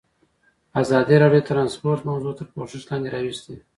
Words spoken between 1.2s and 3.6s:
راډیو د ترانسپورټ موضوع تر پوښښ لاندې راوستې.